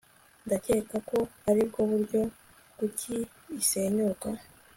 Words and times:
Ndakeka 0.45 0.97
ko 1.09 1.17
aribwo 1.49 1.79
buryo 1.89 2.21
kuki 2.77 3.15
isenyuka 3.59 4.27